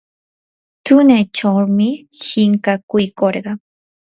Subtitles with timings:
[0.85, 1.87] tunaychawmi
[2.23, 3.53] shinkakuykurqaa.